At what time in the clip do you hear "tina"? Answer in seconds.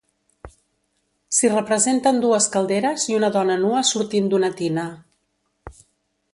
4.63-4.87